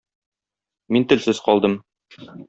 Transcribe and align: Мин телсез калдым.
Мин 0.95 1.05
телсез 1.11 1.41
калдым. 1.49 1.77